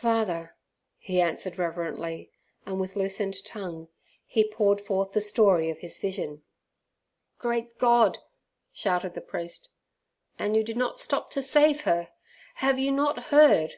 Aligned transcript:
"Father," 0.00 0.56
he 0.96 1.20
answered 1.20 1.58
reverently, 1.58 2.32
and 2.64 2.80
with 2.80 2.96
loosened 2.96 3.44
tongue 3.44 3.88
he 4.24 4.42
poured 4.50 4.80
forth 4.80 5.12
the 5.12 5.20
story 5.20 5.68
of 5.68 5.80
his 5.80 5.98
vision. 5.98 6.42
"Great 7.38 7.76
God!" 7.76 8.20
shouted 8.72 9.12
the 9.12 9.20
priest, 9.20 9.68
"and 10.38 10.56
you 10.56 10.64
did 10.64 10.78
not 10.78 10.98
stop 10.98 11.30
to 11.32 11.42
save 11.42 11.82
her! 11.82 12.08
Have 12.54 12.78
you 12.78 12.90
not 12.90 13.24
heard?" 13.24 13.74